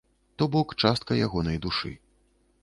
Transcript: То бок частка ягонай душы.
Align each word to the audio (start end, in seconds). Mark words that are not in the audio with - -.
То 0.37 0.47
бок 0.55 0.73
частка 0.83 1.19
ягонай 1.27 1.61
душы. 1.67 1.93